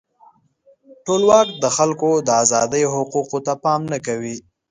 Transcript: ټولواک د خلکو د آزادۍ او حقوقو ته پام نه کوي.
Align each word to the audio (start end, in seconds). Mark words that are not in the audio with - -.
ټولواک 1.05 1.47
د 1.63 1.65
خلکو 1.77 2.09
د 2.27 2.29
آزادۍ 2.43 2.81
او 2.85 2.93
حقوقو 2.99 3.37
ته 3.45 3.53
پام 3.63 3.81
نه 3.91 3.97
کوي. 4.05 4.35